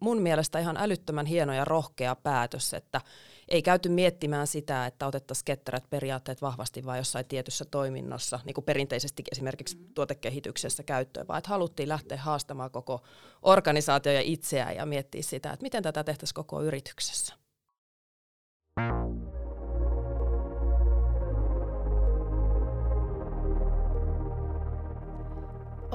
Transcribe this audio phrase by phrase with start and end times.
[0.00, 3.00] mun mielestä ihan älyttömän hieno ja rohkea päätös, että
[3.48, 8.64] ei käyty miettimään sitä, että otettaisiin ketterät periaatteet vahvasti vain jossain tietyssä toiminnossa, niin kuin
[8.64, 9.84] perinteisesti esimerkiksi mm.
[9.94, 13.02] tuotekehityksessä käyttöön, vaan että haluttiin lähteä haastamaan koko
[13.42, 17.34] organisaatio ja itseään ja miettiä sitä, että miten tätä tehtäisiin koko yrityksessä.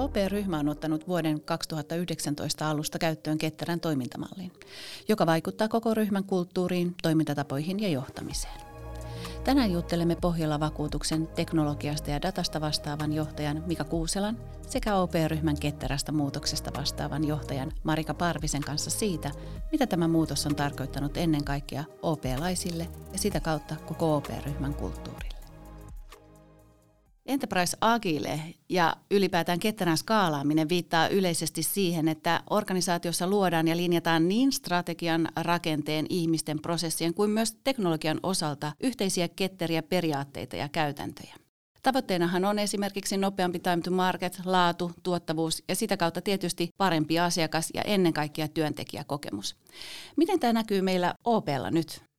[0.01, 4.51] OP-ryhmä on ottanut vuoden 2019 alusta käyttöön ketterän toimintamallin,
[5.07, 8.61] joka vaikuttaa koko ryhmän kulttuuriin, toimintatapoihin ja johtamiseen.
[9.43, 14.37] Tänään juttelemme Pohjola vakuutuksen teknologiasta ja datasta vastaavan johtajan Mika Kuuselan
[14.67, 19.31] sekä OP-ryhmän ketterästä muutoksesta vastaavan johtajan Marika Parvisen kanssa siitä,
[19.71, 25.40] mitä tämä muutos on tarkoittanut ennen kaikkea OP-laisille ja sitä kautta koko OP-ryhmän kulttuurille.
[27.25, 28.39] Enterprise Agile
[28.69, 36.05] ja ylipäätään ketterän skaalaaminen viittaa yleisesti siihen, että organisaatiossa luodaan ja linjataan niin strategian, rakenteen,
[36.09, 41.35] ihmisten, prosessien kuin myös teknologian osalta yhteisiä ketteriä periaatteita ja käytäntöjä.
[41.83, 47.69] Tavoitteenahan on esimerkiksi nopeampi time to market, laatu, tuottavuus ja sitä kautta tietysti parempi asiakas
[47.73, 49.55] ja ennen kaikkea työntekijäkokemus.
[50.17, 52.10] Miten tämä näkyy meillä OPlla nyt?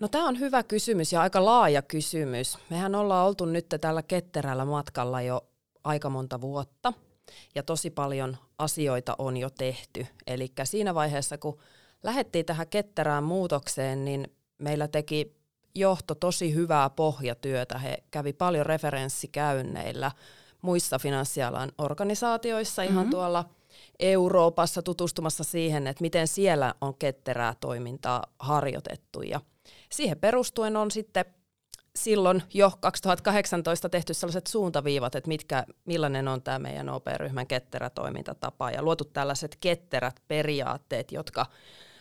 [0.00, 2.58] No tämä on hyvä kysymys ja aika laaja kysymys.
[2.70, 5.46] Mehän ollaan oltu nyt tällä ketterällä matkalla jo
[5.84, 6.92] aika monta vuotta
[7.54, 10.06] ja tosi paljon asioita on jo tehty.
[10.26, 11.58] Eli siinä vaiheessa, kun
[12.02, 15.36] lähdettiin tähän ketterään muutokseen, niin meillä teki
[15.74, 17.78] johto tosi hyvää pohjatyötä.
[17.78, 20.12] He kävi paljon referenssikäynneillä
[20.62, 23.10] muissa finanssialan organisaatioissa ihan mm-hmm.
[23.10, 23.44] tuolla
[23.98, 29.22] Euroopassa tutustumassa siihen, että miten siellä on ketterää toimintaa harjoitettu.
[29.22, 29.40] Ja
[29.92, 31.24] siihen perustuen on sitten
[31.96, 38.70] silloin jo 2018 tehty sellaiset suuntaviivat, että mitkä, millainen on tämä meidän OP-ryhmän ketterä toimintatapa
[38.70, 41.46] ja luotu tällaiset ketterät periaatteet, jotka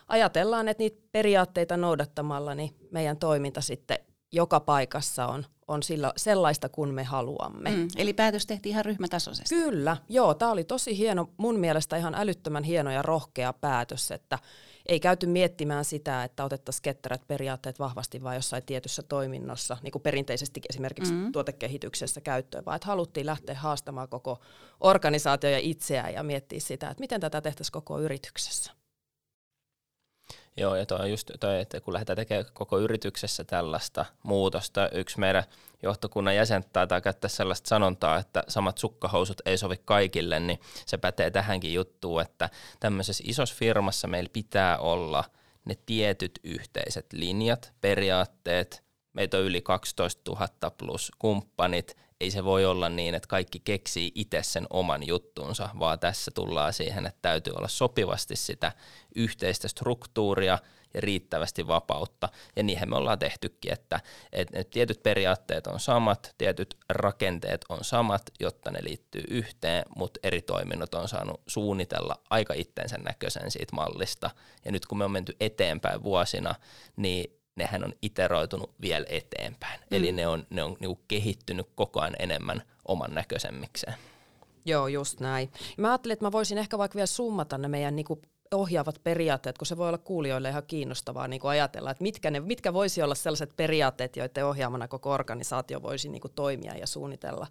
[0.08, 3.98] ajatellaan, että niitä periaatteita noudattamalla niin meidän toiminta sitten
[4.31, 7.69] joka paikassa on, on sillä, sellaista kuin me haluamme.
[7.69, 9.56] Mm, eli päätös tehtiin ihan ryhmätasoisesti.
[9.56, 10.34] Kyllä, joo.
[10.34, 14.40] Tämä oli tosi hieno, mun mielestä ihan älyttömän hieno ja rohkea päätös, että
[14.89, 20.01] ei käyty miettimään sitä, että otettaisiin ketterät periaatteet vahvasti vain jossain tietyssä toiminnossa, niin kuin
[20.01, 21.31] perinteisesti esimerkiksi mm-hmm.
[21.31, 24.39] tuotekehityksessä käyttöön, vaan että haluttiin lähteä haastamaan koko
[24.81, 28.78] organisaatio ja itseään ja miettiä sitä, että miten tätä tehtäisiin koko yrityksessä.
[30.59, 35.20] Joo, ja toi on just toi, että kun lähdetään tekemään koko yrityksessä tällaista muutosta, yksi
[35.20, 35.44] meidän
[35.84, 41.31] johtokunnan jäsen taitaa käyttää sellaista sanontaa, että samat sukkahousut ei sovi kaikille, niin se pätee
[41.31, 42.50] tähänkin juttuun, että
[42.80, 45.24] tämmöisessä isossa firmassa meillä pitää olla
[45.66, 48.84] ne tietyt yhteiset linjat, periaatteet,
[49.14, 54.12] meitä on yli 12 000 plus kumppanit, ei se voi olla niin, että kaikki keksii
[54.16, 58.72] itse sen oman juttunsa, vaan tässä tullaan siihen, että täytyy olla sopivasti sitä
[59.16, 60.57] yhteistä struktuuria
[60.94, 62.30] ja riittävästi vapautta.
[62.56, 64.00] Ja niihin me ollaan tehtykin, että,
[64.31, 70.41] että tietyt periaatteet on samat, tietyt rakenteet on samat, jotta ne liittyy yhteen, mutta eri
[70.41, 74.30] toiminnot on saanut suunnitella aika itsensä näköisen siitä mallista.
[74.66, 76.56] Ja nyt kun me on menty eteenpäin vuosina,
[76.96, 79.80] niin nehän on iteroitunut vielä eteenpäin.
[79.80, 79.97] Mm.
[79.97, 83.86] Eli ne on, ne on niinku kehittynyt koko ajan enemmän oman näköisemmiksi.
[84.66, 85.52] Joo, just näin.
[85.78, 88.22] Mä ajattelin, että mä voisin ehkä vaikka vielä summata ne meidän niinku
[88.53, 92.40] ohjaavat periaatteet, kun se voi olla kuulijoille ihan kiinnostavaa niin kuin ajatella, että mitkä, ne,
[92.40, 97.48] mitkä voisi olla sellaiset periaatteet, joiden ohjaamana koko organisaatio voisi niin kuin toimia ja suunnitella,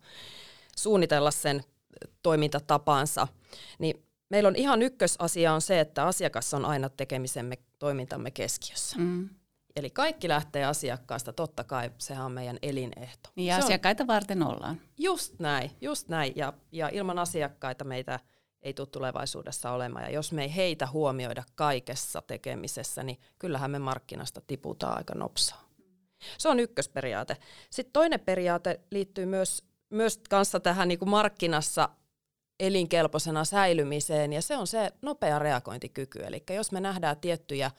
[0.76, 1.64] suunnitella sen
[2.22, 3.28] toimintatapansa.
[3.78, 8.96] Niin meillä on ihan ykkösasia on se, että asiakas on aina tekemisemme toimintamme keskiössä.
[8.98, 9.28] Mm.
[9.78, 13.30] Eli kaikki lähtee asiakkaasta, totta kai sehän on meidän elinehto.
[13.36, 14.80] Niin ja se asiakkaita on, varten ollaan.
[14.98, 16.32] Just näin, just näin.
[16.36, 18.20] Ja, ja ilman asiakkaita meitä
[18.62, 20.04] ei tule tulevaisuudessa olemaan.
[20.04, 25.68] Ja jos me ei heitä huomioida kaikessa tekemisessä, niin kyllähän me markkinasta tiputaan aika nopsaa.
[26.38, 27.36] Se on ykkösperiaate.
[27.70, 31.88] Sitten toinen periaate liittyy myös, myös kanssa tähän niin kuin markkinassa
[32.60, 36.24] elinkelpoisena säilymiseen, ja se on se nopea reagointikyky.
[36.24, 37.70] Eli jos me nähdään tiettyjä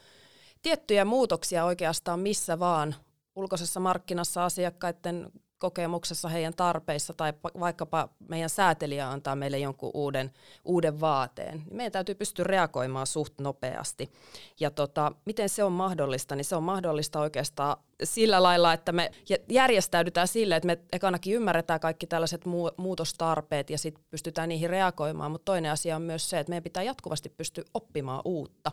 [0.61, 2.95] tiettyjä muutoksia oikeastaan missä vaan
[3.35, 10.31] ulkoisessa markkinassa asiakkaiden kokemuksessa, heidän tarpeissa tai vaikkapa meidän säätelijä antaa meille jonkun uuden,
[10.65, 11.57] uuden vaateen.
[11.57, 14.11] Niin meidän täytyy pystyä reagoimaan suht nopeasti.
[14.59, 16.35] Ja tota, miten se on mahdollista?
[16.35, 19.11] Niin se on mahdollista oikeastaan sillä lailla, että me
[19.49, 22.41] järjestäydytään sille, että me ekanakin ymmärretään kaikki tällaiset
[22.77, 25.31] muutostarpeet ja sitten pystytään niihin reagoimaan.
[25.31, 28.71] Mutta toinen asia on myös se, että meidän pitää jatkuvasti pystyä oppimaan uutta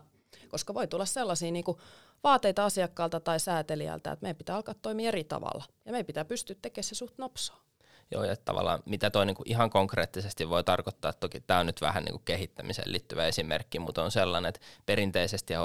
[0.49, 1.79] koska voi tulla sellaisia niin kuin
[2.25, 6.57] vaateita asiakkaalta tai säätelijältä, että meidän pitää alkaa toimia eri tavalla ja meidän pitää pystyä
[6.63, 7.66] tekemään se suht nopsaa.
[8.11, 12.05] Joo, ja tavallaan mitä toi niinku ihan konkreettisesti voi tarkoittaa, toki tämä on nyt vähän
[12.05, 15.61] niinku kehittämiseen liittyvä esimerkki, mutta on sellainen, että perinteisesti ja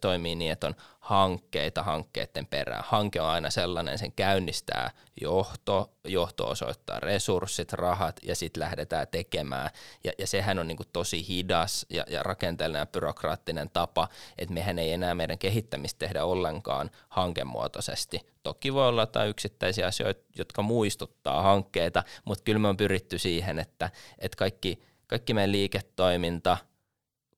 [0.00, 2.84] toimii niin, että on hankkeita hankkeiden perään.
[2.86, 4.90] Hanke on aina sellainen, sen käynnistää
[5.20, 9.70] johto, johto osoittaa resurssit, rahat ja sitten lähdetään tekemään.
[10.04, 14.08] Ja, ja sehän on niinku tosi hidas ja, ja rakenteellinen ja byrokraattinen tapa,
[14.38, 18.20] että mehän ei enää meidän kehittämistä tehdä ollenkaan hankemuotoisesti.
[18.42, 23.58] Toki voi olla jotain yksittäisiä asioita, jotka muistuttaa hankkeita, mutta kyllä me on pyritty siihen,
[23.58, 26.56] että, että kaikki, kaikki meidän liiketoiminta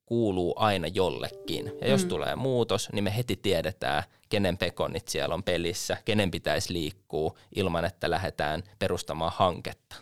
[0.07, 1.73] kuuluu aina jollekin.
[1.81, 2.09] Ja jos mm.
[2.09, 7.85] tulee muutos, niin me heti tiedetään, kenen pekonit siellä on pelissä, kenen pitäisi liikkua ilman,
[7.85, 9.97] että lähdetään perustamaan hanketta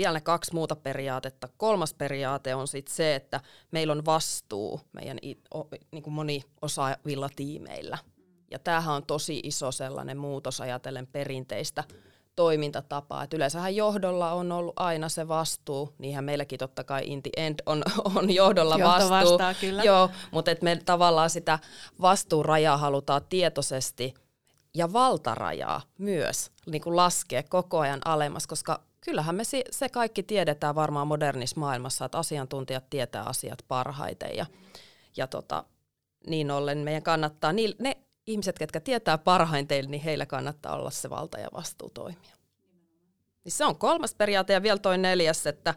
[0.00, 1.48] vielä ne kaksi muuta periaatetta.
[1.56, 3.40] Kolmas periaate on sitten se, että
[3.70, 5.18] meillä on vastuu meidän
[5.92, 7.98] niin kuin moniosaavilla tiimeillä.
[8.50, 11.84] Ja tämähän on tosi iso sellainen muutos ajatellen perinteistä
[12.36, 13.24] toimintatapaa.
[13.24, 17.60] Et yleensähän johdolla on ollut aina se vastuu, niinhän meilläkin totta kai in the end
[17.66, 17.82] on,
[18.16, 19.32] on johdolla Johto vastuu.
[19.32, 19.82] vastaa, kyllä.
[19.82, 21.58] Joo, mutta et me tavallaan sitä
[22.00, 24.14] vastuurajaa halutaan tietoisesti
[24.74, 30.74] ja valtarajaa myös niin kuin laskea koko ajan alemmas, koska kyllähän me se kaikki tiedetään
[30.74, 34.46] varmaan modernissa maailmassa, että asiantuntijat tietää asiat parhaiten ja,
[35.16, 35.64] ja tota,
[36.26, 37.96] niin ollen meidän kannattaa, ne, ne
[38.30, 42.36] ihmiset, ketkä tietää parhaiten, niin heillä kannattaa olla se valta ja vastuu toimia.
[43.44, 45.74] Niin se on kolmas periaate ja vielä toi neljäs, että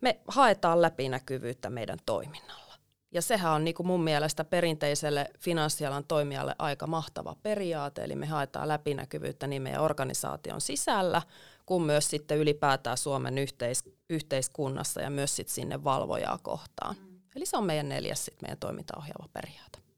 [0.00, 2.74] me haetaan läpinäkyvyyttä meidän toiminnalla.
[3.12, 8.26] Ja sehän on niin kuin mun mielestä perinteiselle finanssialan toimijalle aika mahtava periaate, eli me
[8.26, 11.22] haetaan läpinäkyvyyttä niin meidän organisaation sisällä,
[11.66, 16.96] kuin myös sitten ylipäätään Suomen yhteis- yhteiskunnassa ja myös sitten sinne valvojaa kohtaan.
[16.96, 17.20] Mm.
[17.36, 19.89] Eli se on meidän neljäs sit meidän toimintaohjaava periaate.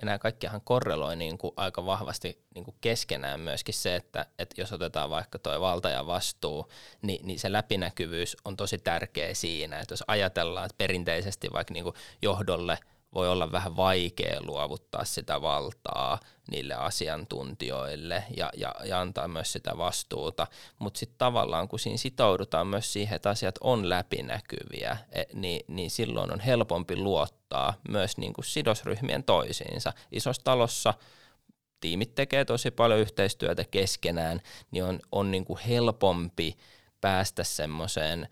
[0.00, 4.60] Ja nämä kaikkihan korreloi niin kuin aika vahvasti niin kuin keskenään myöskin se, että, että
[4.60, 6.68] jos otetaan vaikka tuo valta ja vastuu,
[7.02, 9.78] niin, niin se läpinäkyvyys on tosi tärkeä siinä.
[9.80, 12.78] Että jos ajatellaan, että perinteisesti vaikka niin kuin johdolle–
[13.14, 16.20] voi olla vähän vaikea luovuttaa sitä valtaa
[16.50, 20.46] niille asiantuntijoille ja, ja, ja antaa myös sitä vastuuta.
[20.78, 24.96] Mutta sitten tavallaan kun siinä sitoudutaan myös siihen, että asiat on läpinäkyviä,
[25.34, 29.92] niin, niin silloin on helpompi luottaa myös niin kuin sidosryhmien toisiinsa.
[30.12, 30.94] Isossa talossa
[31.80, 34.40] tiimit tekee tosi paljon yhteistyötä keskenään,
[34.70, 36.56] niin on, on niin kuin helpompi
[37.00, 38.28] päästä semmoiseen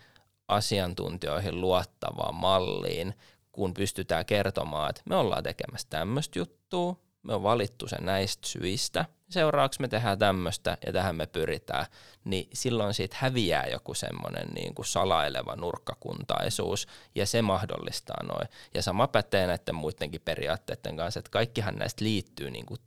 [0.48, 3.14] asiantuntijoihin luottavaan malliin,
[3.52, 9.04] kun pystytään kertomaan, että me ollaan tekemässä tämmöistä juttua, me on valittu se näistä syistä,
[9.28, 11.86] seuraavaksi me tehdään tämmöistä ja tähän me pyritään,
[12.24, 18.48] niin silloin siitä häviää joku semmoinen niin kuin salaileva nurkkakuntaisuus ja se mahdollistaa noin.
[18.74, 22.80] Ja sama pätee näiden muidenkin periaatteiden kanssa, että kaikkihan näistä liittyy niin kuin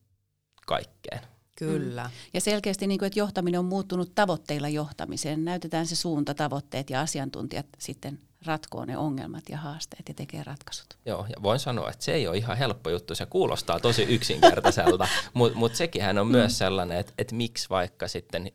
[0.68, 1.22] kaikkeen.
[1.58, 2.04] Kyllä.
[2.04, 2.10] Mm.
[2.34, 5.46] Ja selkeästi, niin kuin, että johtaminen on muuttunut tavoitteilla johtamiseen.
[5.46, 10.88] Näytetään se suunta, tavoitteet ja asiantuntijat sitten ratkoo ne ongelmat ja haasteet ja tekee ratkaisut.
[11.06, 15.08] Joo, ja voin sanoa, että se ei ole ihan helppo juttu, se kuulostaa tosi yksinkertaiselta,
[15.34, 18.52] mutta mut sekinhän on myös sellainen, että et miksi vaikka sitten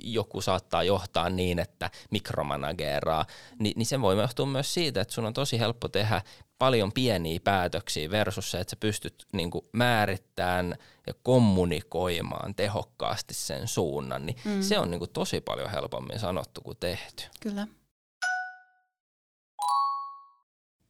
[0.00, 3.26] joku saattaa johtaa niin, että mikromanageraa,
[3.58, 6.22] niin, niin se voi johtua myös siitä, että sun on tosi helppo tehdä
[6.58, 10.76] paljon pieniä päätöksiä versus se, että sä pystyt niin kuin määrittämään
[11.06, 14.62] ja kommunikoimaan tehokkaasti sen suunnan, niin mm.
[14.62, 17.24] se on niin kuin tosi paljon helpommin sanottu kuin tehty.
[17.40, 17.66] Kyllä.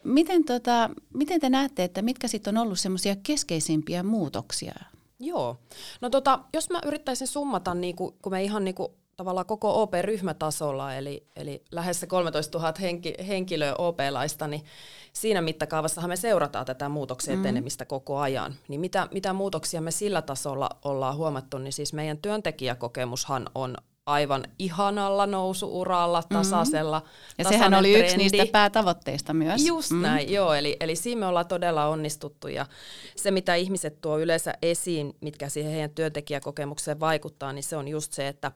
[0.05, 4.75] Miten, tota, miten te näette, että mitkä sitten on ollut semmoisia keskeisimpiä muutoksia?
[5.21, 5.59] Joo.
[6.01, 9.83] No tota, jos mä yrittäisin summata, niin kun, kun me ihan niin kuin tavallaan koko
[9.83, 14.65] OP-ryhmätasolla, eli, eli lähes 13 000 henki, henkilöä OP-laista, niin
[15.13, 17.41] siinä mittakaavassahan me seurataan tätä muutoksen mm.
[17.41, 17.89] etenemistä mm.
[17.89, 18.55] koko ajan.
[18.69, 24.45] Niin mitä, mitä muutoksia me sillä tasolla ollaan huomattu, niin siis meidän työntekijäkokemushan on aivan
[24.59, 26.37] ihanalla nousuuralla, mm-hmm.
[26.37, 27.01] tasaisella.
[27.01, 27.07] Mm.
[27.39, 28.07] Ja sehän oli trendi.
[28.07, 29.67] yksi niistä päätavoitteista myös.
[29.67, 30.03] Just mm.
[30.03, 30.55] näin, joo.
[30.55, 32.49] Eli, eli siinä me ollaan todella onnistuttu.
[32.49, 32.67] Ja
[33.17, 38.13] se, mitä ihmiset tuo yleensä esiin, mitkä siihen heidän työntekijäkokemukseen vaikuttaa, niin se on just
[38.13, 38.53] se, että,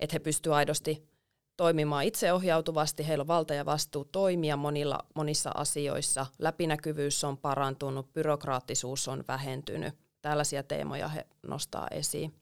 [0.00, 1.08] että he pystyvät aidosti
[1.56, 9.08] toimimaan itseohjautuvasti, heillä on valta ja vastuu toimia monilla, monissa asioissa, läpinäkyvyys on parantunut, byrokraattisuus
[9.08, 12.34] on vähentynyt, tällaisia teemoja he nostaa esiin.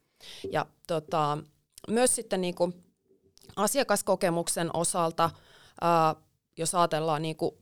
[0.52, 1.38] Ja tota,
[1.88, 2.84] myös sitten niin kuin
[3.56, 5.30] asiakaskokemuksen osalta,
[5.80, 6.14] ää,
[6.56, 7.54] jos ajatellaan niin kuin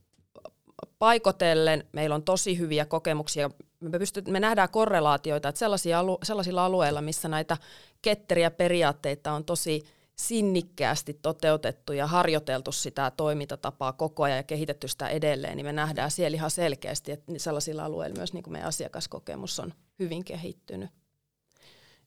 [0.98, 3.50] paikotellen, meillä on tosi hyviä kokemuksia.
[3.80, 7.56] Me, pystyt, me nähdään korrelaatioita, että sellaisia alu, sellaisilla alueilla, missä näitä
[8.02, 9.82] ketteriä periaatteita on tosi
[10.16, 16.10] sinnikkäästi toteutettu ja harjoiteltu sitä toimintatapaa koko ajan ja kehitetty sitä edelleen, niin me nähdään
[16.10, 20.90] siellä ihan selkeästi, että sellaisilla alueilla myös niin kuin meidän asiakaskokemus on hyvin kehittynyt.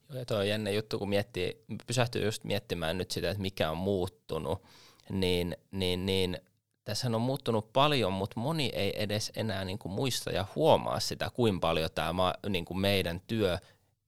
[0.10, 3.78] Joo, tuo on jännä juttu, kun miettii, pysähtyy just miettimään nyt sitä, että mikä on
[3.78, 4.64] muuttunut,
[5.10, 6.38] niin, niin, niin
[6.84, 11.30] tässä on muuttunut paljon, mutta moni ei edes enää niin kuin muista ja huomaa sitä,
[11.34, 13.58] kuinka paljon tämä niin kuin meidän työ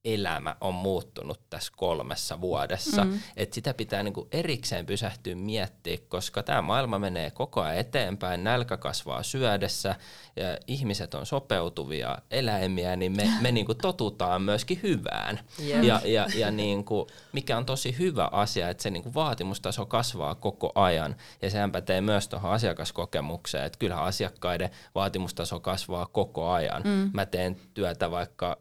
[0.06, 3.04] elämä on muuttunut tässä kolmessa vuodessa.
[3.04, 3.20] Mm.
[3.38, 8.78] Et sitä pitää niinku erikseen pysähtyä miettiä, koska tämä maailma menee koko ajan eteenpäin, nälkä
[8.78, 9.96] kasvaa syödessä
[10.36, 15.40] ja ihmiset on sopeutuvia eläimiä, niin me, me niinku totutaan myöskin hyvään.
[15.60, 15.84] Yeah.
[15.84, 20.72] Ja, ja, ja niinku, mikä on tosi hyvä asia, että se niinku vaatimustaso kasvaa koko
[20.76, 26.82] ajan ja sehän pätee myös tuohon asiakaskokemukseen, että kyllähän asiakkaiden vaatimustaso kasvaa koko ajan.
[26.86, 27.10] Mm.
[27.14, 28.58] Mä teen työtä vaikka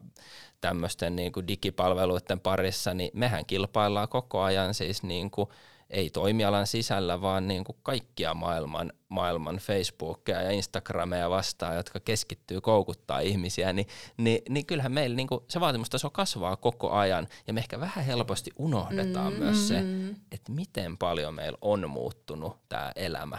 [0.64, 5.48] tämmöisten niin kuin digipalveluiden parissa, niin mehän kilpaillaan koko ajan siis niin kuin,
[5.90, 12.60] ei toimialan sisällä, vaan niin kuin kaikkia maailman, maailman Facebookia ja Instagramia vastaan, jotka keskittyy
[12.60, 17.52] koukuttaa ihmisiä, niin, niin, niin kyllähän meillä niin kuin se vaatimustaso kasvaa koko ajan, ja
[17.52, 20.10] me ehkä vähän helposti unohdetaan mm, myös se, mm.
[20.10, 23.38] että miten paljon meillä on muuttunut tämä elämä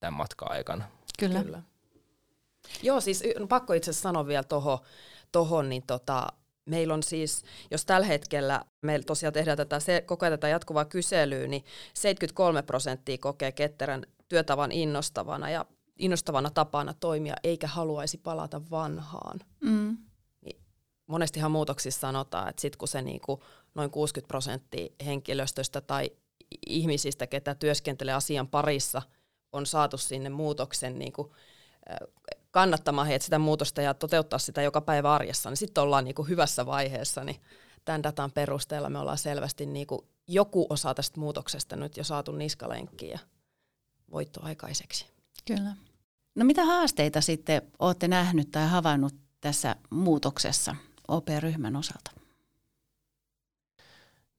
[0.00, 0.84] tämän matka-aikana.
[1.18, 1.42] Kyllä.
[1.42, 1.62] Kyllä.
[2.82, 4.78] Joo, siis pakko itse sanoa vielä tuohon,
[5.32, 6.26] toho, niin tota,
[6.64, 10.84] meillä on siis, jos tällä hetkellä meillä tosiaan tehdään tätä, se, koko ajan tätä jatkuvaa
[10.84, 15.66] kyselyä, niin 73 prosenttia kokee ketterän työtavan innostavana ja
[15.98, 19.40] innostavana tapana toimia, eikä haluaisi palata vanhaan.
[19.60, 19.96] Mm.
[20.40, 20.60] Niin
[21.06, 23.42] monestihan muutoksissa sanotaan, että sitten kun se niinku
[23.74, 26.10] noin 60 prosenttia henkilöstöstä tai
[26.66, 29.02] ihmisistä, ketä työskentelee asian parissa,
[29.52, 31.34] on saatu sinne muutoksen niinku,
[32.54, 36.28] kannattamaan heitä sitä muutosta ja toteuttaa sitä joka päivä arjessa, niin sitten ollaan niin kuin
[36.28, 37.40] hyvässä vaiheessa, niin
[37.84, 42.32] tämän datan perusteella me ollaan selvästi niin kuin joku osa tästä muutoksesta nyt jo saatu
[42.32, 43.18] niskalenkkiin ja
[44.10, 45.06] voitto aikaiseksi.
[45.44, 45.76] Kyllä.
[46.34, 50.76] No mitä haasteita sitten olette nähnyt tai havainnut tässä muutoksessa
[51.08, 52.10] OP-ryhmän osalta?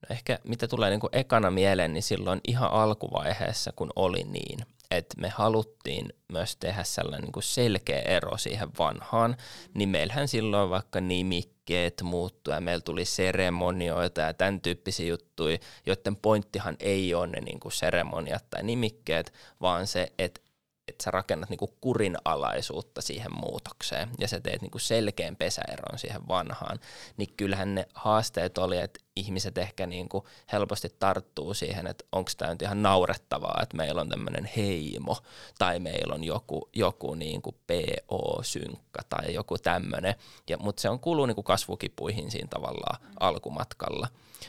[0.02, 4.66] No ehkä mitä tulee niin kuin ekana mieleen, niin silloin ihan alkuvaiheessa, kun oli niin,
[4.92, 9.38] että me haluttiin myös tehdä sellainen niin kuin selkeä ero siihen vanhaan,
[9.74, 16.16] niin meillähän silloin vaikka nimikkeet muuttui ja meillä tuli seremonioita ja tämän tyyppisiä juttuja, joiden
[16.16, 20.42] pointtihan ei ole ne niin kuin seremoniat tai nimikkeet, vaan se, että
[20.88, 26.80] että sä rakennat niinku kurinalaisuutta siihen muutokseen ja sä teet niinku selkeän pesäeron siihen vanhaan,
[27.18, 32.52] niin kyllähän ne haasteet oli, että ihmiset ehkä niinku helposti tarttuu siihen, että onko tämä
[32.52, 35.18] nyt ihan naurettavaa, että meillä on tämmöinen heimo
[35.58, 40.16] tai meillä on joku, joku niinku PO-synkkä tai joku tämmöinen,
[40.60, 43.14] mutta se on kuuluu niinku kasvukipuihin siinä tavallaan mm.
[43.20, 44.08] alkumatkalla.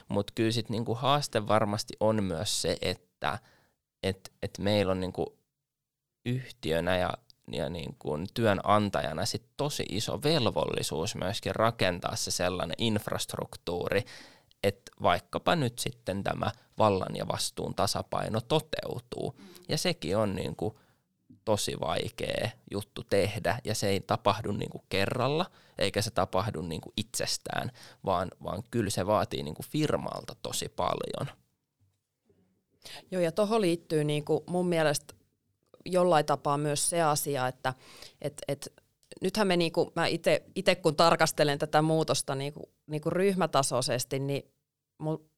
[0.08, 3.38] Mutta kyllä sitten niinku haaste varmasti on myös se, että
[4.02, 5.38] et, et meillä on niinku
[6.26, 7.12] yhtiönä ja,
[7.52, 14.04] ja niin kuin työnantajana sit tosi iso velvollisuus myöskin rakentaa se sellainen infrastruktuuri,
[14.62, 19.34] että vaikkapa nyt sitten tämä vallan ja vastuun tasapaino toteutuu.
[19.38, 19.44] Mm.
[19.68, 20.74] Ja sekin on niin kuin
[21.44, 25.46] tosi vaikea juttu tehdä ja se ei tapahdu niin kuin kerralla
[25.78, 27.70] eikä se tapahdu niin kuin itsestään,
[28.04, 31.36] vaan, vaan kyllä se vaatii niin kuin firmalta tosi paljon.
[33.10, 35.14] Joo ja tuohon liittyy niin kuin mun mielestä
[35.86, 37.74] jollain tapaa myös se asia, että
[38.20, 38.72] et, et,
[39.22, 40.06] nythän me, niinku, mä
[40.54, 44.42] itse kun tarkastelen tätä muutosta niinku, niinku ryhmätasoisesti, niin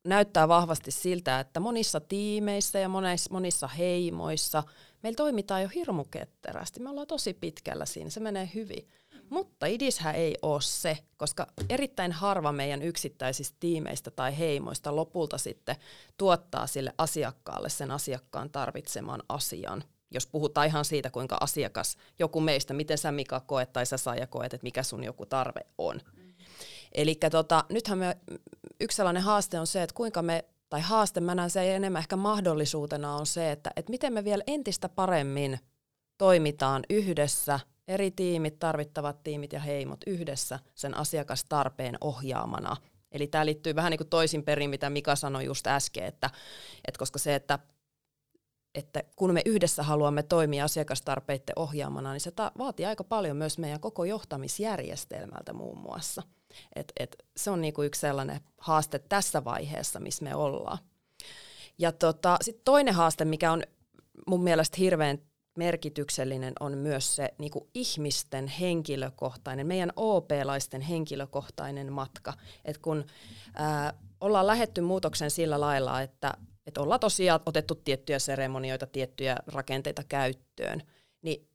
[0.04, 4.62] näyttää vahvasti siltä, että monissa tiimeissä ja monissa, monissa heimoissa
[5.02, 6.80] meillä toimitaan jo hirmu ketterästi.
[6.80, 8.88] Me ollaan tosi pitkällä siinä, se menee hyvin.
[9.30, 15.76] Mutta idishän ei ole se, koska erittäin harva meidän yksittäisistä tiimeistä tai heimoista lopulta sitten
[16.18, 22.74] tuottaa sille asiakkaalle sen asiakkaan tarvitseman asian jos puhutaan ihan siitä, kuinka asiakas, joku meistä,
[22.74, 26.00] miten sä Mika koet tai sä Saija koet, että mikä sun joku tarve on.
[26.16, 26.28] Mm.
[26.92, 28.16] Eli tota, nythän me,
[28.80, 32.16] yksi sellainen haaste on se, että kuinka me, tai haaste, mä näen se enemmän ehkä
[32.16, 35.58] mahdollisuutena on se, että, että miten me vielä entistä paremmin
[36.18, 42.76] toimitaan yhdessä, eri tiimit, tarvittavat tiimit ja heimot yhdessä sen asiakastarpeen ohjaamana.
[43.12, 46.30] Eli tämä liittyy vähän niin kuin toisin perin, mitä Mika sanoi just äsken, että,
[46.88, 47.58] että koska se, että
[48.78, 53.58] että kun me yhdessä haluamme toimia asiakastarpeiden ohjaamana, niin se ta- vaatii aika paljon myös
[53.58, 56.22] meidän koko johtamisjärjestelmältä muun muassa.
[56.76, 60.78] Et, et se on niinku yksi sellainen haaste tässä vaiheessa, missä me ollaan.
[61.78, 63.62] Ja tota, sitten toinen haaste, mikä on
[64.26, 65.18] mun mielestä hirveän
[65.56, 72.32] merkityksellinen, on myös se niinku ihmisten henkilökohtainen, meidän OP-laisten henkilökohtainen matka.
[72.64, 73.04] Et kun
[73.54, 76.34] ää, ollaan lähetty muutoksen sillä lailla, että
[76.68, 80.82] että ollaan tosiaan otettu tiettyjä seremonioita, tiettyjä rakenteita käyttöön,
[81.22, 81.48] niin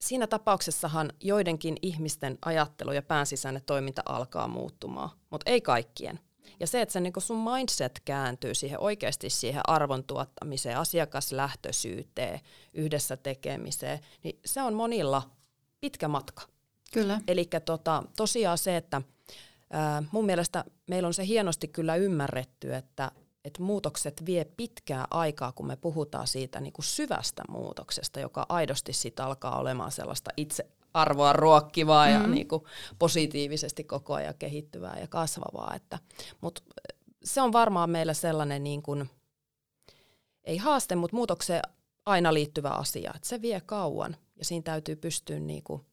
[0.00, 6.20] siinä tapauksessahan joidenkin ihmisten ajattelu ja päänsisäinen toiminta alkaa muuttumaan, mutta ei kaikkien.
[6.60, 12.40] Ja se, että se niin sun mindset kääntyy siihen oikeasti siihen arvon tuottamiseen, asiakaslähtöisyyteen,
[12.74, 15.30] yhdessä tekemiseen, niin se on monilla
[15.80, 16.42] pitkä matka.
[16.92, 17.20] Kyllä.
[17.28, 19.02] Eli tota, tosiaan se, että
[19.70, 23.12] ää, mun mielestä meillä on se hienosti kyllä ymmärretty, että,
[23.46, 28.92] että muutokset vie pitkää aikaa, kun me puhutaan siitä niin kuin syvästä muutoksesta, joka aidosti
[28.92, 32.22] sitten alkaa olemaan sellaista itse arvoa ruokkivaa mm-hmm.
[32.22, 32.62] ja niin kuin
[32.98, 35.74] positiivisesti koko ajan kehittyvää ja kasvavaa.
[35.74, 35.98] Että,
[36.40, 36.62] mutta
[37.24, 39.10] se on varmaan meillä sellainen, niin kuin,
[40.44, 41.62] ei haaste, mutta muutokseen
[42.06, 43.12] aina liittyvä asia.
[43.16, 45.86] Että se vie kauan ja siinä täytyy pystyä niin kuin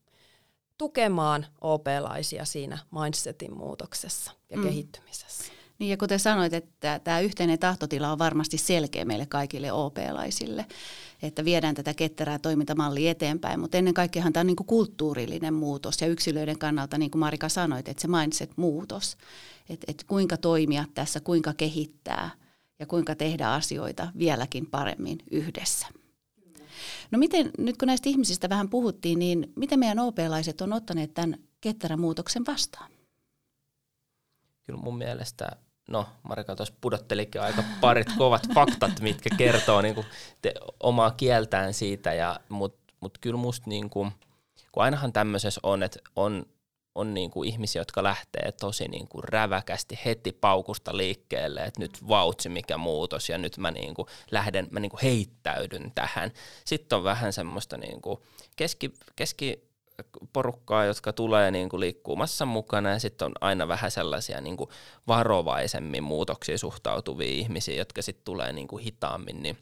[0.78, 4.64] tukemaan OP-laisia siinä mindsetin muutoksessa ja mm.
[4.64, 5.54] kehittymisessä.
[5.84, 10.66] Niin ja kuten sanoit, että tämä yhteinen tahtotila on varmasti selkeä meille kaikille OP-laisille,
[11.22, 16.02] että viedään tätä ketterää toimintamallia eteenpäin, mutta ennen kaikkea tämä on niin kuin kulttuurillinen muutos
[16.02, 19.18] ja yksilöiden kannalta, niin kuin Marika sanoit, että se mindset-muutos,
[19.70, 22.30] että, että kuinka toimia tässä, kuinka kehittää
[22.80, 25.88] ja kuinka tehdä asioita vieläkin paremmin yhdessä.
[27.12, 31.38] No miten, nyt kun näistä ihmisistä vähän puhuttiin, niin miten meidän OP-laiset on ottaneet tämän
[31.62, 32.92] ketterän muutoksen vastaan?
[34.64, 40.08] Kyllä mun mielestä, no Marika tuossa pudottelikin aika parit kovat faktat, mitkä kertoo niin kuin
[40.42, 44.12] te, omaa kieltään siitä, ja, mutta mut kyllä musta niin kuin,
[44.72, 46.46] kun ainahan tämmöisessä on, että on
[46.96, 52.08] on niin kuin ihmisiä, jotka lähtee tosi niin kuin räväkästi heti paukusta liikkeelle, että nyt
[52.08, 56.32] vautsi mikä muutos ja nyt mä niin kuin lähden, mä niin kuin heittäydyn tähän.
[56.66, 58.20] Sitten on vähän semmoista niin kuin
[58.56, 59.73] keski, keski
[60.34, 64.58] porukkaa, jotka tulee niin kuin liikkuu massan mukana ja sitten on aina vähän sellaisia niin
[64.58, 64.70] kuin
[65.08, 69.58] varovaisemmin muutoksiin suhtautuvia ihmisiä, jotka sitten tulee niin kuin hitaammin, niin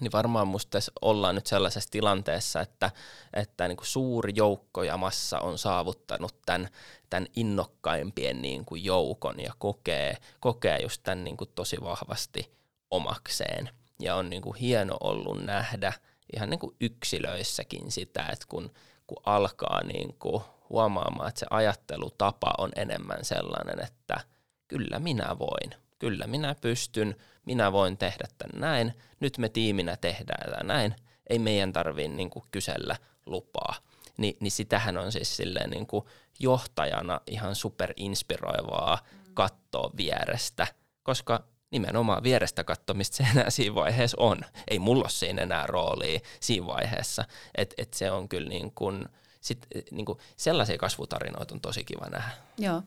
[0.00, 2.90] niin varmaan musta ollaan nyt sellaisessa tilanteessa, että,
[3.32, 6.68] että niin kuin suuri joukko ja massa on saavuttanut tämän,
[7.10, 12.50] tämän innokkaimpien niin kuin joukon ja kokee, kokee just tämän niin kuin tosi vahvasti
[12.90, 13.70] omakseen.
[14.00, 15.92] Ja on niin kuin hieno ollut nähdä
[16.36, 18.70] ihan niin kuin yksilöissäkin sitä, että kun,
[19.06, 24.20] kun alkaa niin kuin huomaamaan, että se ajattelutapa on enemmän sellainen, että
[24.68, 30.50] kyllä minä voin, kyllä minä pystyn, minä voin tehdä tämän näin, nyt me tiiminä tehdään
[30.50, 30.94] tämä näin,
[31.30, 33.74] ei meidän tarvitse niin kysellä lupaa.
[34.16, 36.04] Ni, niin sitähän on siis silleen niin kuin
[36.38, 38.98] johtajana ihan superinspiroivaa
[39.34, 40.66] katsoa vierestä,
[41.02, 44.40] koska nimenomaan vierestä katsomista se enää siinä vaiheessa on.
[44.68, 47.24] Ei mulla ole siinä enää roolia siinä vaiheessa.
[47.54, 49.04] Et, et se on kyllä niin kuin,
[49.40, 52.30] sit, niin kuin sellaisia kasvutarinoita on tosi kiva nähdä.
[52.58, 52.82] Joo.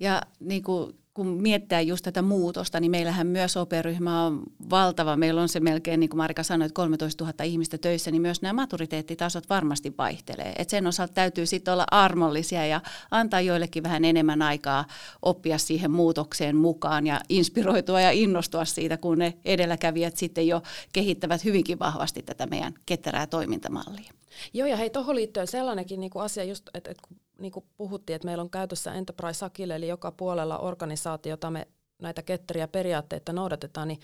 [0.00, 5.16] Ja niin kuin kun miettää just tätä muutosta, niin meillähän myös OP-ryhmä on valtava.
[5.16, 8.42] Meillä on se melkein, niin kuin Marika sanoi, että 13 000 ihmistä töissä, niin myös
[8.42, 10.52] nämä maturiteettitasot varmasti vaihtelee.
[10.58, 12.80] Et sen osalta täytyy sitten olla armollisia ja
[13.10, 14.84] antaa joillekin vähän enemmän aikaa
[15.22, 21.44] oppia siihen muutokseen mukaan ja inspiroitua ja innostua siitä, kun ne edelläkävijät sitten jo kehittävät
[21.44, 24.12] hyvinkin vahvasti tätä meidän ketterää toimintamallia.
[24.52, 27.64] Joo, ja hei, tuohon liittyen sellainenkin niin kuin asia, just, että, että kun niin kuin
[27.76, 31.68] puhuttiin, että meillä on käytössä Enterprise Akille, eli joka puolella organisaatiota me
[32.02, 34.00] näitä ketteriä periaatteita noudatetaan, niin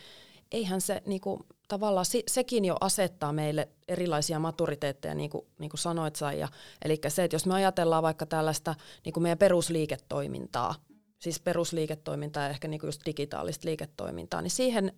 [0.52, 5.70] eihän se niin kuin, tavallaan se, sekin jo asettaa meille erilaisia maturiteetteja, niin kuin, niin
[5.70, 6.48] kuin sanoit Saija.
[6.84, 10.74] Eli se, että jos me ajatellaan vaikka tällaista niin kuin meidän perusliiketoimintaa,
[11.18, 14.92] siis perusliiketoimintaa ja ehkä niin kuin just digitaalista liiketoimintaa, niin siihen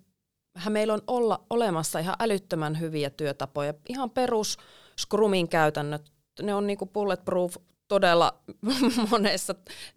[0.68, 3.74] meillä on olla olemassa ihan älyttömän hyviä työtapoja.
[3.88, 4.57] Ihan perus
[5.01, 7.57] Scrumin käytännöt, ne on niinku bulletproof
[7.88, 8.35] todella
[9.11, 9.55] monessa,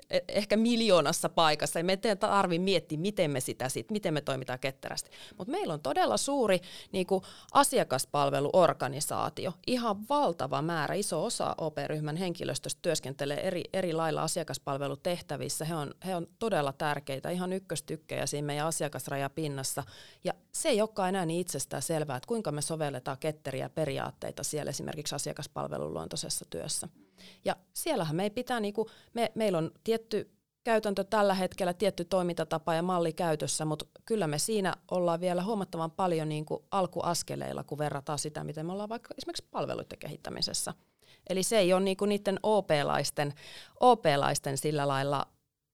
[0.09, 1.79] e, ehkä miljoonassa paikassa.
[1.79, 5.11] Ja me ei tarvitse miettiä, miten me sitä sit, miten me toimitaan ketterästi.
[5.37, 6.59] Mutta meillä on todella suuri
[6.91, 7.23] niin kuin
[7.53, 9.53] asiakaspalveluorganisaatio.
[9.67, 15.65] Ihan valtava määrä, iso osa OP-ryhmän henkilöstöstä työskentelee eri, eri lailla asiakaspalvelutehtävissä.
[15.65, 19.83] He on, he on todella tärkeitä, ihan ykköstykkejä siinä meidän asiakasrajapinnassa.
[20.23, 24.69] Ja se ei olekaan enää niin itsestään selvää, että kuinka me sovelletaan ketteriä periaatteita siellä
[24.69, 26.87] esimerkiksi asiakaspalveluluontoisessa työssä.
[27.45, 30.31] Ja siellähän me pitää, niinku, me, meillä on tietty
[30.63, 35.91] käytäntö tällä hetkellä, tietty toimintatapa ja malli käytössä, mutta kyllä me siinä ollaan vielä huomattavan
[35.91, 40.73] paljon niinku alkuaskeleilla, kun verrataan sitä, miten me ollaan vaikka esimerkiksi palveluiden kehittämisessä.
[41.29, 43.33] Eli se ei ole niinku niiden OP-laisten,
[43.79, 45.27] OP-laisten sillä lailla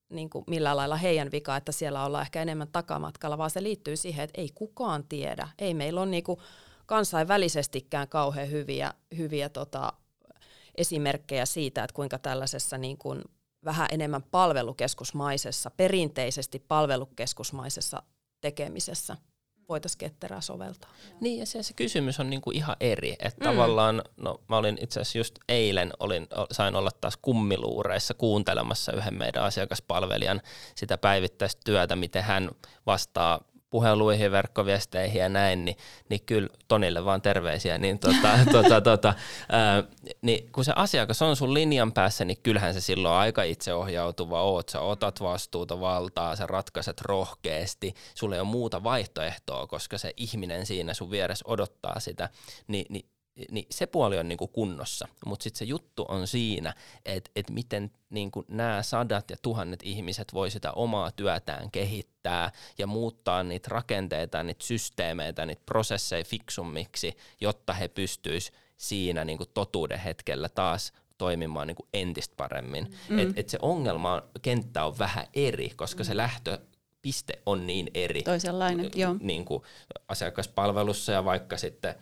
[0.10, 3.98] niin kuin millä lailla heidän vika, että siellä ollaan ehkä enemmän takamatkalla, vaan se liittyy
[3.98, 5.50] siihen, että ei kukaan tiedä.
[5.60, 6.40] Ei meillä ole niin kuin
[6.86, 9.94] kansainvälisestikään kauhean hyviä, hyviä tota,
[10.78, 13.24] esimerkkejä siitä, että kuinka tällaisessa niin kuin
[13.66, 18.04] vähän enemmän palvelukeskusmaisessa, perinteisesti palvelukeskusmaisessa
[18.42, 19.18] tekemisessä
[19.70, 20.90] voitaisiin ketterää soveltaa.
[21.22, 23.16] Niin ja se, se kysymys on niinku ihan eri.
[23.20, 23.52] Että mm.
[23.52, 29.18] tavallaan, no mä olin itse asiassa just eilen, olin, sain olla taas kummiluureissa kuuntelemassa yhden
[29.18, 30.42] meidän asiakaspalvelijan
[30.76, 32.52] sitä päivittäistä työtä, miten hän
[32.86, 35.78] vastaa puheluihin, verkkoviesteihin ja näin, niin,
[36.10, 39.14] niin kyllä Tonille vaan terveisiä, niin, tota, tota, tota,
[39.50, 39.84] ää,
[40.22, 44.70] niin kun se asiakas on sun linjan päässä, niin kyllähän se silloin aika itseohjautuva oot,
[44.70, 50.66] sä otat vastuuta, valtaa, sä ratkaiset rohkeasti, sulle ei ole muuta vaihtoehtoa, koska se ihminen
[50.66, 52.30] siinä sun vieressä odottaa sitä,
[52.68, 53.06] niin, niin
[53.52, 56.74] niin se puoli on niinku kunnossa, mutta sitten se juttu on siinä,
[57.06, 62.88] että et miten niinku nämä sadat ja tuhannet ihmiset voi sitä omaa työtään kehittää ja
[62.88, 70.50] muuttaa niitä rakenteita, niitä systeemeitä, niitä prosesseja fiksummiksi, jotta he pystyisivät siinä niinku totuuden hetkellä
[70.50, 72.88] taas toimimaan niinku entistä paremmin.
[73.10, 73.20] Mm.
[73.20, 76.60] Et, et se ongelma, kenttä on vähän eri, koska se lähtö
[77.02, 78.22] piste on niin eri.
[78.22, 79.16] Toisenlainen, joo.
[79.20, 79.64] Niin kuin
[80.08, 81.96] asiakaspalvelussa ja vaikka sitten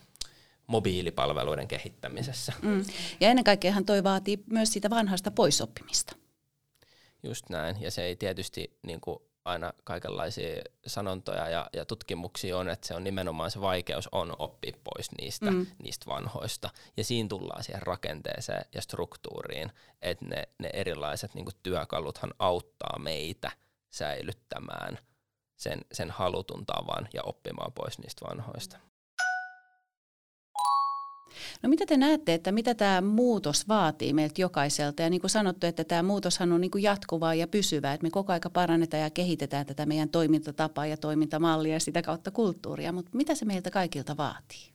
[0.68, 2.54] mobiilipalveluiden kehittämisessä.
[2.62, 2.86] Mm.
[3.20, 6.16] Ja ennen kaikkea toi vaatii myös sitä vanhasta poisoppimista.
[7.24, 12.70] Just näin, ja se ei tietysti niin kuin aina kaikenlaisia sanontoja ja, ja tutkimuksia on,
[12.70, 15.66] että se on nimenomaan se vaikeus on oppia pois niistä, mm.
[15.84, 16.70] niistä vanhoista.
[16.98, 23.00] Ja siinä tullaan siihen rakenteeseen ja struktuuriin, että ne, ne erilaiset niin kuin työkaluthan auttaa
[23.00, 23.52] meitä
[23.90, 24.98] säilyttämään
[25.58, 28.78] sen, sen halutun tavan ja oppimaan pois niistä vanhoista.
[31.64, 35.02] No mitä te näette, että mitä tämä muutos vaatii meiltä jokaiselta?
[35.02, 38.10] Ja niin kuin sanottu, että tämä muutoshan on niin kuin jatkuvaa ja pysyvää, että me
[38.10, 43.12] koko aika parannetaan ja kehitetään tätä meidän toimintatapaa ja toimintamallia ja sitä kautta kulttuuria, mutta
[43.14, 44.74] mitä se meiltä kaikilta vaatii?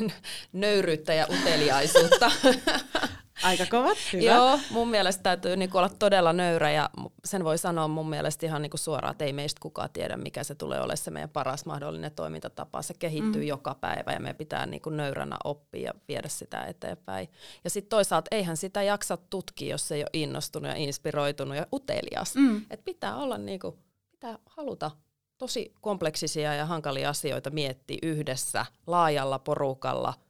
[0.52, 2.30] Nöyryyttä ja uteliaisuutta.
[3.42, 4.24] Aika kovat, hyvä.
[4.24, 6.90] Joo, mun mielestä täytyy niinku olla todella nöyrä ja
[7.24, 10.54] sen voi sanoa mun mielestä ihan niinku suoraan, että ei meistä kukaan tiedä, mikä se
[10.54, 12.82] tulee olemaan se meidän paras mahdollinen toimintatapa.
[12.82, 13.48] Se kehittyy mm.
[13.48, 17.28] joka päivä ja me pitää niinku nöyränä oppia ja viedä sitä eteenpäin.
[17.64, 22.34] Ja sitten toisaalta eihän sitä jaksa tutkia, jos ei ole innostunut ja inspiroitunut ja utelias.
[22.34, 22.64] Mm.
[22.70, 23.78] Et pitää olla niinku,
[24.10, 24.90] pitää haluta
[25.38, 30.14] tosi kompleksisia ja hankalia asioita miettiä yhdessä, laajalla porukalla–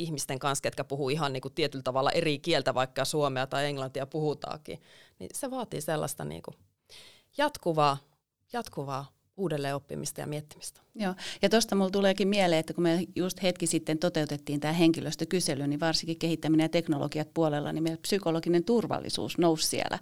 [0.00, 4.06] ihmisten kanssa, ketkä puhuu ihan niin kuin tietyllä tavalla eri kieltä, vaikka suomea tai englantia
[4.06, 4.82] puhutaakin,
[5.18, 6.56] niin se vaatii sellaista niin kuin
[7.38, 7.96] jatkuvaa,
[8.52, 10.80] jatkuvaa uudelleen oppimista ja miettimistä.
[10.94, 15.66] Joo, ja tuosta mulla tuleekin mieleen, että kun me just hetki sitten toteutettiin tämä henkilöstökysely,
[15.66, 19.98] niin varsinkin kehittäminen ja teknologiat puolella, niin meillä psykologinen turvallisuus nousi siellä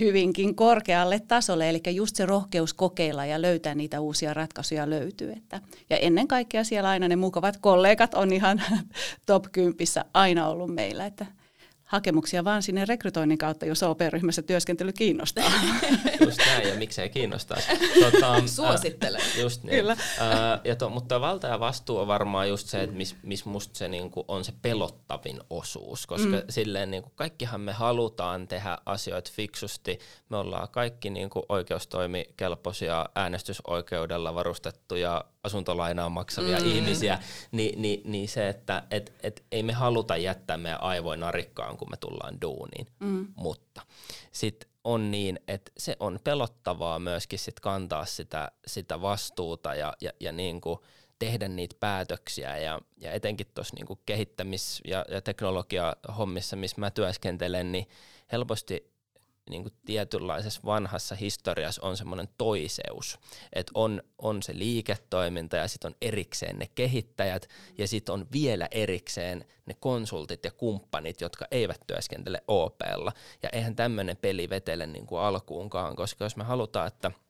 [0.00, 5.32] hyvinkin korkealle tasolle, eli just se rohkeus kokeilla ja löytää niitä uusia ratkaisuja löytyy.
[5.32, 8.62] Että, ja ennen kaikkea siellä aina ne mukavat kollegat on ihan
[9.26, 9.76] top 10
[10.14, 11.26] aina ollut meillä, että
[11.90, 15.52] hakemuksia vaan sinne rekrytoinnin kautta, jos OP-ryhmässä työskentely kiinnostaa.
[16.24, 17.58] Just näin, ja miksei kiinnostaa.
[18.00, 19.20] Tota, Suosittelen.
[19.20, 19.78] Äh, just niin.
[19.78, 19.92] Kyllä.
[19.92, 23.78] Äh, ja to, mutta valta ja vastuu on varmaan just se, että missä mis musta
[23.78, 26.42] se niinku on se pelottavin osuus, koska mm.
[26.48, 29.98] silleen niinku kaikkihan me halutaan tehdä asioita fiksusti.
[30.28, 36.66] Me ollaan kaikki niinku oikeustoimikelpoisia äänestysoikeudella varustettuja asuntolainaa maksavia mm.
[36.66, 37.18] ihmisiä,
[37.52, 41.90] niin, niin, niin se, että et, et ei me haluta jättää meidän aivoina rikkaan, kun
[41.90, 43.26] me tullaan duuniin, mm.
[43.36, 43.82] mutta
[44.32, 50.10] sitten on niin, että se on pelottavaa myöskin sit kantaa sitä, sitä vastuuta ja, ja,
[50.20, 50.78] ja niin kuin
[51.18, 57.72] tehdä niitä päätöksiä ja, ja etenkin tuossa niin kehittämis- ja, ja teknologia-hommissa, missä mä työskentelen,
[57.72, 57.88] niin
[58.32, 58.92] helposti
[59.50, 63.18] niin kuin tietynlaisessa vanhassa historiassa on semmoinen toiseus,
[63.52, 68.68] että on, on se liiketoiminta ja sitten on erikseen ne kehittäjät ja sitten on vielä
[68.70, 73.12] erikseen ne konsultit ja kumppanit, jotka eivät työskentele OPlla.
[73.42, 77.10] Ja eihän tämmöinen peli vetele niin kuin alkuunkaan, koska jos me halutaan, että–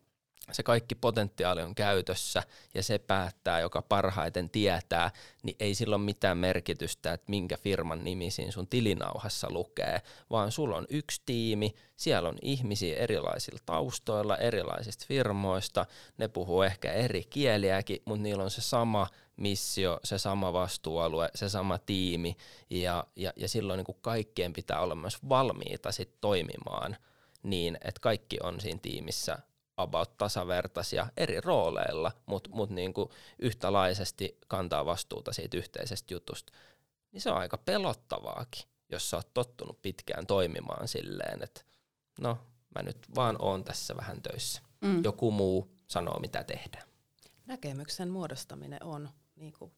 [0.53, 2.43] se kaikki potentiaali on käytössä
[2.75, 5.11] ja se päättää, joka parhaiten tietää,
[5.43, 10.53] niin ei sillä ole mitään merkitystä, että minkä firman nimi siinä sun tilinauhassa lukee, vaan
[10.53, 15.87] sulla on yksi tiimi, siellä on ihmisiä erilaisilla taustoilla, erilaisista firmoista,
[16.19, 21.49] ne puhuu ehkä eri kieliäkin, mutta niillä on se sama missio, se sama vastuualue, se
[21.49, 22.37] sama tiimi
[22.71, 26.97] ja, ja, ja silloin niin kuin kaikkien pitää olla myös valmiita sit toimimaan
[27.43, 29.39] niin, että kaikki on siinä tiimissä
[29.77, 36.53] about tasavertaisia eri rooleilla, mutta mut niinku yhtälaisesti kantaa vastuuta siitä yhteisestä jutusta,
[37.13, 41.61] niin se on aika pelottavaakin, jos sä oot tottunut pitkään toimimaan silleen, että
[42.21, 42.39] no
[42.75, 44.63] mä nyt vaan oon tässä vähän töissä.
[44.81, 45.05] Mm.
[45.05, 46.89] Joku muu sanoo, mitä tehdään.
[47.47, 49.73] Näkemyksen muodostaminen on, niinku,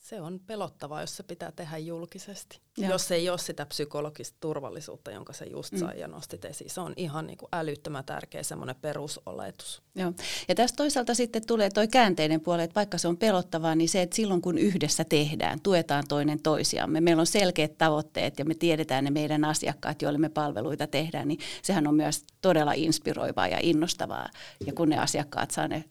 [0.00, 2.60] se on pelottavaa, jos se pitää tehdä julkisesti.
[2.78, 2.92] Joo.
[2.92, 5.78] Jos ei ole sitä psykologista turvallisuutta, jonka se just mm.
[5.78, 6.00] sai mm.
[6.00, 6.70] ja nostit esiin.
[6.70, 9.82] Se on ihan niin kuin älyttömän tärkeä semmoinen perusoletus.
[9.94, 10.12] Joo.
[10.48, 14.02] Ja tästä toisaalta sitten tulee toi käänteinen puoli, että vaikka se on pelottavaa, niin se,
[14.02, 19.04] että silloin kun yhdessä tehdään, tuetaan toinen toisiamme, meillä on selkeät tavoitteet ja me tiedetään
[19.04, 24.28] ne meidän asiakkaat, joille me palveluita tehdään, niin sehän on myös todella inspiroivaa ja innostavaa.
[24.66, 25.84] Ja kun ne asiakkaat saa ne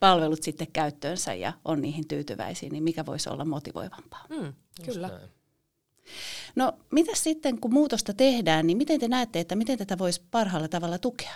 [0.00, 4.26] palvelut sitten käyttöönsä ja on niihin tyytyväisiä, niin mikä voisi olla motivoivampaa?
[4.30, 4.52] Mm,
[4.84, 5.08] kyllä.
[5.08, 5.43] Näin.
[6.56, 10.68] No mitä sitten, kun muutosta tehdään, niin miten te näette, että miten tätä voisi parhaalla
[10.68, 11.34] tavalla tukea?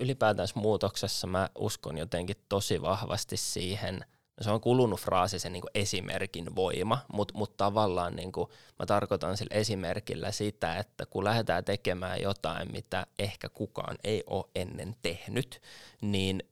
[0.00, 4.04] Ylipäätään muutoksessa mä uskon jotenkin tosi vahvasti siihen,
[4.36, 8.86] no se on kulunut fraasi se niin esimerkin voima, mutta mut tavallaan niin kuin, mä
[8.86, 14.96] tarkoitan sillä esimerkillä sitä, että kun lähdetään tekemään jotain, mitä ehkä kukaan ei ole ennen
[15.02, 15.60] tehnyt,
[16.00, 16.42] niin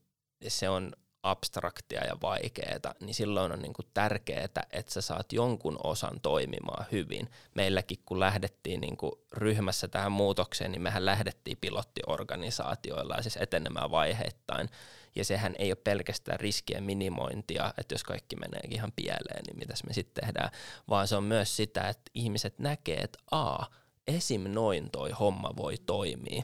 [0.49, 0.93] se on
[1.25, 7.31] abstraktia ja vaikeaa, niin silloin on niin tärkeää, että sä saat jonkun osan toimimaan hyvin.
[7.55, 14.69] Meilläkin kun lähdettiin niin kuin ryhmässä tähän muutokseen, niin mehän lähdettiin pilottiorganisaatioilla siis etenemään vaiheittain.
[15.17, 19.85] Ja sehän ei ole pelkästään riskien minimointia, että jos kaikki menee ihan pieleen, niin mitäs
[19.85, 20.51] me sitten tehdään,
[20.89, 23.67] vaan se on myös sitä, että ihmiset näkee, että a,
[24.07, 24.43] esim.
[24.49, 26.43] noin toi homma voi toimia.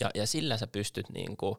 [0.00, 1.56] Ja, ja sillä sä pystyt niin kuin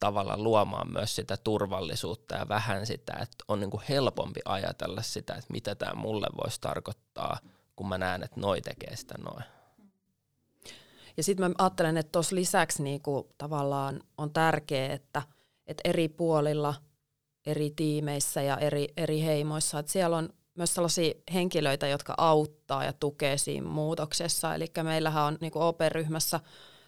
[0.00, 5.34] tavalla luomaan myös sitä turvallisuutta ja vähän sitä, että on niin kuin helpompi ajatella sitä,
[5.34, 7.38] että mitä tämä mulle voisi tarkoittaa,
[7.76, 9.44] kun mä näen, että noi tekee sitä noin.
[11.16, 15.22] Ja sitten mä ajattelen, että tuossa lisäksi niinku tavallaan on tärkeää, että,
[15.66, 16.74] että eri puolilla,
[17.46, 22.92] eri tiimeissä ja eri, eri heimoissa, että siellä on myös sellaisia henkilöitä, jotka auttaa ja
[22.92, 24.54] tukee siinä muutoksessa.
[24.54, 26.40] Eli meillähän on niin OP-ryhmässä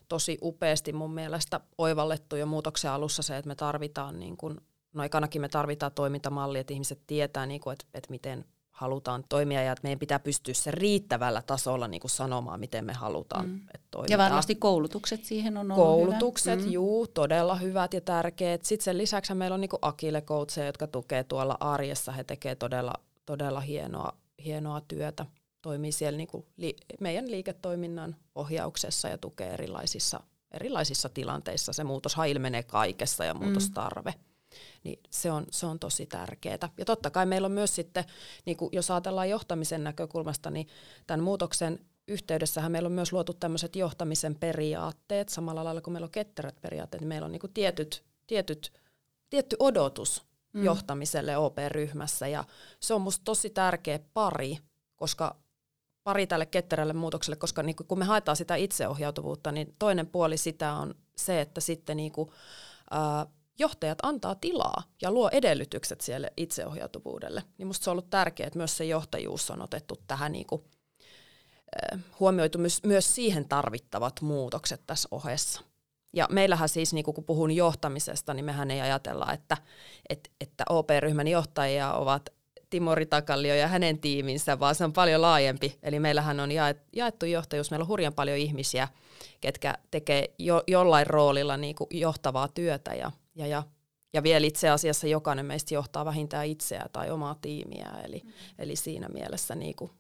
[0.09, 4.61] tosi upeasti mun mielestä oivallettu jo muutoksen alussa se, että me tarvitaan, niin kuin,
[4.95, 9.63] no ekanakin me tarvitaan toimintamalli, että ihmiset tietää, niin kuin, että, että miten halutaan toimia
[9.63, 13.61] ja että meidän pitää pystyä se riittävällä tasolla niin kuin sanomaan, miten me halutaan, mm.
[13.75, 14.21] että toimitaan.
[14.21, 16.67] Ja varmasti koulutukset siihen on ollut Koulutukset, hyvä.
[16.67, 16.73] Mm.
[16.73, 18.65] juu, todella hyvät ja tärkeät.
[18.65, 20.23] Sitten sen lisäksi meillä on niin kuin Akile
[20.67, 22.13] jotka tukee tuolla arjessa.
[22.13, 22.95] He tekevät todella,
[23.27, 24.13] todella hienoa,
[24.45, 25.27] hienoa työtä
[25.69, 31.73] toimii siellä niin kuin li- meidän liiketoiminnan ohjauksessa ja tukee erilaisissa, erilaisissa tilanteissa.
[31.73, 34.11] Se muutoshan ilmenee kaikessa ja muutostarve.
[34.11, 34.25] Mm.
[34.85, 36.69] Niin se on, se on tosi tärkeää.
[36.79, 38.05] Ja totta kai meillä on myös sitten,
[38.47, 40.67] niin kuin jos ajatellaan johtamisen näkökulmasta, niin
[41.07, 41.79] tämän muutoksen
[42.09, 47.01] yhteydessähän meillä on myös luotu tämmöiset johtamisen periaatteet, samalla lailla kuin meillä on ketterät periaatteet,
[47.01, 48.73] niin meillä on niin kuin tietyt, tietyt,
[49.31, 50.65] tietty odotus mm.
[50.65, 52.45] johtamiselle OP-ryhmässä ja
[52.81, 54.59] se on musta tosi tärkeä pari,
[54.97, 55.37] koska
[56.05, 60.73] pari tälle ketterälle muutokselle, koska niin kun me haetaan sitä itseohjautuvuutta, niin toinen puoli sitä
[60.73, 62.31] on se, että sitten niin kuin,
[62.91, 63.27] ää,
[63.59, 67.43] johtajat antaa tilaa ja luo edellytykset siellä itseohjautuvuudelle.
[67.59, 70.63] Niin musta se on ollut tärkeää, että myös se johtajuus on otettu tähän niin kuin,
[71.83, 75.61] ää, huomioitu myös, myös siihen tarvittavat muutokset tässä ohessa.
[76.13, 79.57] Ja meillähän siis, niin kun puhun johtamisesta, niin mehän ei ajatella, että,
[80.09, 82.38] että, että OP-ryhmän johtajia ovat
[82.71, 85.79] Timo Ritakallio ja hänen tiiminsä, vaan se on paljon laajempi.
[85.83, 86.51] Eli meillähän on
[86.93, 88.89] jaettu johtajuus, meillä on hurjan paljon ihmisiä,
[89.41, 93.63] ketkä tekee jo, jollain roolilla niin kuin johtavaa työtä ja, ja, ja,
[94.13, 97.91] ja vielä itse asiassa jokainen meistä johtaa vähintään itseä tai omaa tiimiä.
[98.05, 98.33] Eli, mm.
[98.59, 99.91] eli siinä mielessä niin kuin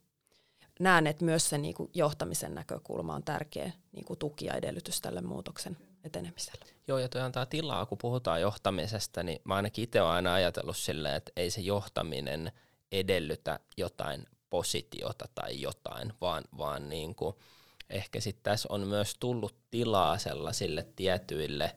[0.80, 5.00] näen, että myös se niin kuin johtamisen näkökulma on tärkeä niin kuin tuki ja edellytys
[5.00, 6.64] tälle muutoksen etenemiselle.
[6.88, 10.76] Joo, ja toi antaa tilaa, kun puhutaan johtamisesta, niin mä ainakin itse olen aina ajatellut
[10.76, 12.52] silleen, että ei se johtaminen
[12.92, 17.36] edellytä jotain positiota tai jotain, vaan, vaan niin kuin
[17.90, 21.76] ehkä sitten tässä on myös tullut tilaa sellaisille tietyille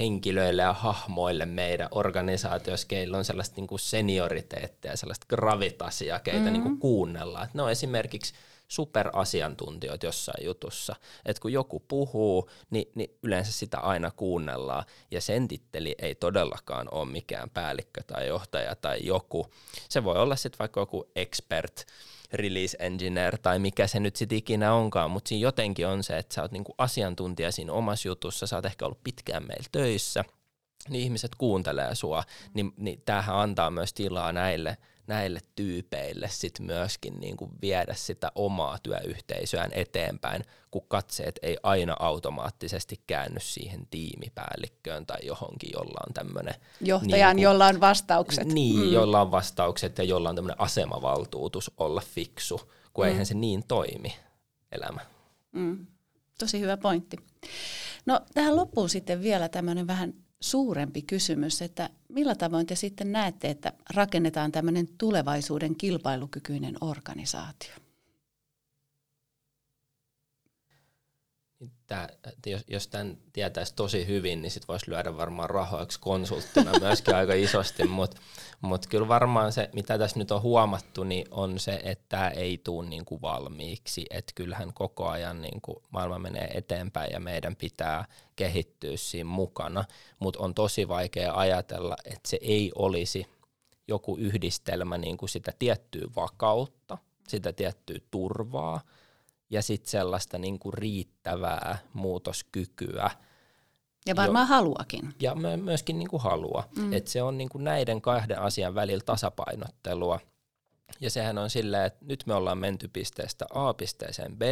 [0.00, 6.52] henkilöille ja hahmoille meidän organisaatioissa, keillä on sellaista niin kuin senioriteettia, sellaista gravitasia, keitä mm-hmm.
[6.52, 7.44] niin kuin kuunnellaan.
[7.44, 8.34] Et ne on esimerkiksi
[8.74, 10.96] superasiantuntijoita jossain jutussa.
[11.26, 14.84] Että kun joku puhuu, niin, niin yleensä sitä aina kuunnellaan.
[15.10, 19.46] Ja sen titteli ei todellakaan ole mikään päällikkö tai johtaja tai joku.
[19.88, 21.86] Se voi olla sitten vaikka joku expert,
[22.32, 26.34] release engineer tai mikä se nyt sitten ikinä onkaan, mutta siinä jotenkin on se, että
[26.34, 30.24] sä oot niinku asiantuntija siinä omassa jutussa, sä oot ehkä ollut pitkään meillä töissä,
[30.88, 37.14] niin ihmiset kuuntelee sua, niin, niin tämähän antaa myös tilaa näille– näille tyypeille sit myöskin
[37.20, 45.06] niin kuin viedä sitä omaa työyhteisöään eteenpäin, kun katseet ei aina automaattisesti käänny siihen tiimipäällikköön
[45.06, 46.54] tai johonkin, jolla on tämmöinen...
[46.80, 48.46] Johtajan, niin kuin, jolla on vastaukset.
[48.46, 48.92] Niin, mm.
[48.92, 52.60] jolla on vastaukset ja jolla on tämmöinen asemavaltuutus olla fiksu,
[52.92, 53.08] kun mm.
[53.08, 54.16] eihän se niin toimi
[54.72, 55.00] elämä.
[55.52, 55.86] Mm.
[56.38, 57.16] Tosi hyvä pointti.
[58.06, 63.50] No tähän loppuun sitten vielä tämmöinen vähän suurempi kysymys, että millä tavoin te sitten näette,
[63.50, 67.83] että rakennetaan tämmöinen tulevaisuuden kilpailukykyinen organisaatio?
[71.86, 72.08] Tää,
[72.46, 77.34] jos, jos tämän tietäisi tosi hyvin, niin sit voisi lyödä varmaan rahoiksi konsulttina myöskin aika
[77.34, 78.20] isosti, mutta
[78.60, 82.58] mut kyllä varmaan se, mitä tässä nyt on huomattu, niin on se, että tämä ei
[82.58, 88.04] tule niinku valmiiksi, että kyllähän koko ajan niinku maailma menee eteenpäin ja meidän pitää
[88.36, 89.84] kehittyä siinä mukana,
[90.18, 93.26] mutta on tosi vaikea ajatella, että se ei olisi
[93.88, 96.98] joku yhdistelmä niinku sitä tiettyä vakautta,
[97.28, 98.80] sitä tiettyä turvaa,
[99.50, 103.10] ja sitten sellaista niin kuin riittävää muutoskykyä.
[104.06, 105.14] Ja varmaan jo, haluakin.
[105.20, 106.68] Ja myöskin niin kuin halua.
[106.76, 106.92] Mm.
[106.92, 110.20] Että se on niin kuin näiden kahden asian välillä tasapainottelua.
[111.00, 114.42] Ja sehän on silleen, että nyt me ollaan menty pisteestä A pisteeseen B,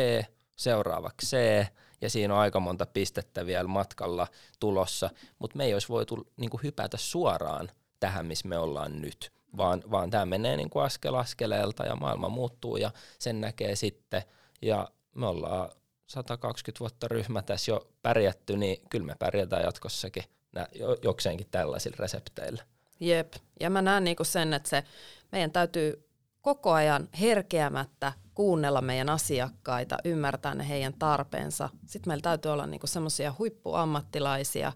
[0.56, 1.66] seuraavaksi C,
[2.00, 4.26] ja siinä on aika monta pistettä vielä matkalla
[4.60, 9.32] tulossa, mutta me ei olisi voitu niin kuin hypätä suoraan tähän, missä me ollaan nyt,
[9.56, 14.22] vaan, vaan tämä menee niin kuin askel askeleelta ja maailma muuttuu ja sen näkee sitten–
[14.62, 15.70] ja me ollaan
[16.06, 20.68] 120 vuotta ryhmä tässä jo pärjätty, niin kyllä me pärjätään jatkossakin nä,
[21.02, 22.62] jokseenkin tällaisilla resepteillä.
[23.00, 24.84] Jep, ja mä näen niinku sen, että se
[25.32, 26.08] meidän täytyy
[26.42, 31.68] koko ajan herkeämättä kuunnella meidän asiakkaita, ymmärtää ne heidän tarpeensa.
[31.86, 34.72] Sitten meillä täytyy olla niinku semmoisia huippuammattilaisia,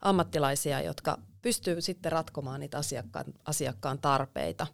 [0.00, 4.66] ammattilaisia, jotka pystyy sitten ratkomaan niitä asiakkaan, asiakkaan tarpeita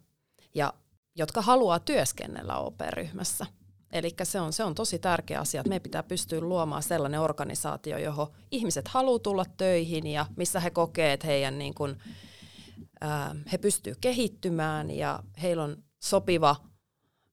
[0.54, 0.74] ja
[1.16, 3.46] jotka haluaa työskennellä OP-ryhmässä.
[3.92, 7.98] Eli se on, se on tosi tärkeä asia, että meidän pitää pystyä luomaan sellainen organisaatio,
[7.98, 11.98] johon ihmiset haluaa tulla töihin ja missä he kokee, että heidän niin kuin,
[13.00, 16.56] ää, he pystyy kehittymään ja heillä on sopiva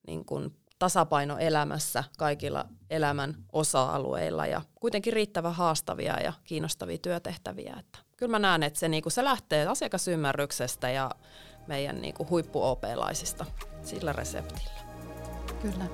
[0.07, 7.75] niin kuin, tasapaino elämässä kaikilla elämän osa-alueilla ja kuitenkin riittävän haastavia ja kiinnostavia työtehtäviä.
[7.79, 11.11] Että kyllä mä näen, että se, niin kuin, se lähtee asiakasymmärryksestä ja
[11.67, 13.45] meidän niin kuin, huippu-OP-laisista
[13.81, 14.86] sillä reseptillä.
[15.61, 15.85] Kyllä.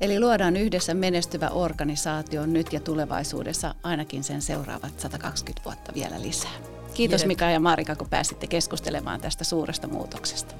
[0.00, 6.50] Eli luodaan yhdessä menestyvä organisaatio nyt ja tulevaisuudessa ainakin sen seuraavat 120 vuotta vielä lisää.
[6.94, 10.54] Kiitos Mika ja Marika, kun pääsitte keskustelemaan tästä suuresta muutoksesta.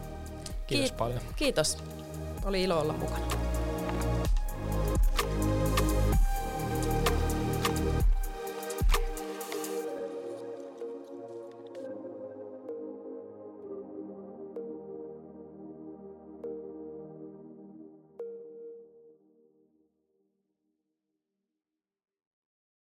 [0.66, 1.20] Kiitos paljon.
[1.36, 1.78] Kiitos.
[2.44, 3.26] Oli ilo olla mukana.